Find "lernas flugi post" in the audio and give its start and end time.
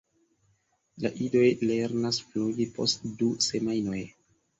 1.71-3.05